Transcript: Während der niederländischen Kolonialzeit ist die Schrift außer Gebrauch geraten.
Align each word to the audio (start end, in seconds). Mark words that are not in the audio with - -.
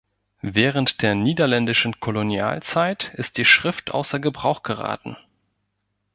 Während 0.55 1.03
der 1.03 1.13
niederländischen 1.13 1.99
Kolonialzeit 1.99 3.13
ist 3.13 3.37
die 3.37 3.45
Schrift 3.45 3.91
außer 3.91 4.17
Gebrauch 4.19 4.63
geraten. 4.63 5.15